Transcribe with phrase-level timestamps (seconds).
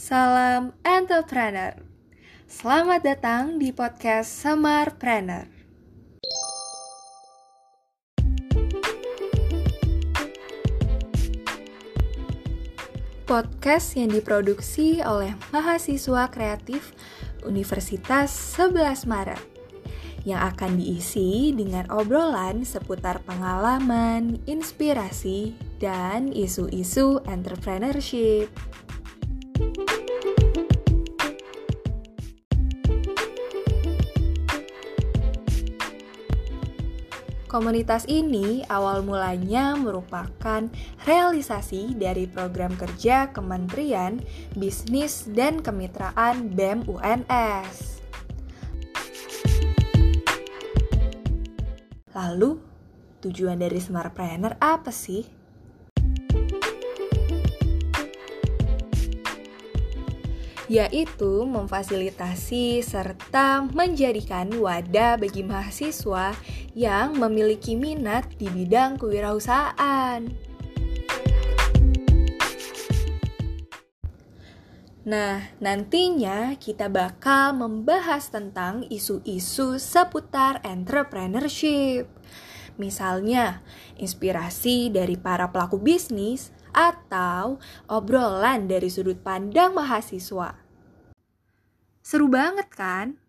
[0.00, 1.76] Salam entrepreneur.
[2.48, 5.44] Selamat datang di podcast Semarpreneur.
[13.28, 16.96] Podcast yang diproduksi oleh mahasiswa kreatif
[17.44, 19.42] Universitas 11 Maret
[20.24, 28.48] yang akan diisi dengan obrolan seputar pengalaman, inspirasi, dan isu-isu entrepreneurship.
[37.50, 40.70] Komunitas ini awal mulanya merupakan
[41.02, 44.22] realisasi dari program kerja Kementerian
[44.54, 48.06] Bisnis dan Kemitraan BEM UNS.
[52.14, 52.62] Lalu,
[53.18, 55.39] tujuan dari Smartpreneur apa sih?
[60.70, 66.30] Yaitu memfasilitasi serta menjadikan wadah bagi mahasiswa
[66.78, 70.30] yang memiliki minat di bidang kewirausahaan.
[75.10, 82.06] Nah, nantinya kita bakal membahas tentang isu-isu seputar entrepreneurship.
[82.78, 83.58] Misalnya,
[83.98, 90.56] inspirasi dari para pelaku bisnis atau obrolan dari sudut pandang mahasiswa.
[92.00, 93.20] Seru banget kan?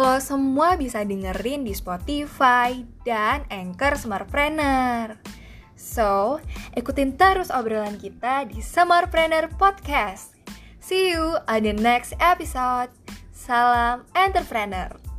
[0.00, 5.20] Lo semua bisa dengerin di Spotify dan Anchor Smartpreneur.
[5.76, 6.40] So,
[6.72, 10.40] ikutin terus obrolan kita di Smartpreneur Podcast.
[10.80, 12.88] See you on the next episode.
[13.36, 15.09] Salam entrepreneur.